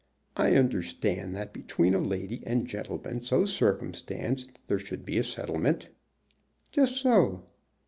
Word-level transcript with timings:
"I 0.35 0.55
understand 0.55 1.35
that 1.35 1.53
between 1.53 1.93
a 1.93 1.99
lady 2.01 2.41
and 2.43 2.65
gentleman 2.65 3.21
so 3.21 3.45
circumstanced 3.45 4.67
there 4.67 4.79
should 4.79 5.05
be 5.05 5.19
a 5.19 5.23
settlement." 5.23 5.89
"Just 6.71 6.95
so." 6.95 7.43